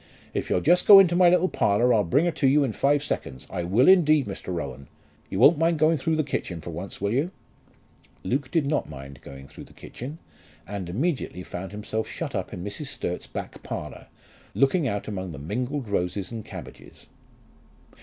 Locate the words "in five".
2.63-3.03